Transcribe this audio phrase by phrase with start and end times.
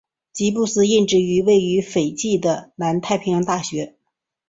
[0.33, 3.93] 吉布斯任职于位于斐济的南太平洋大学。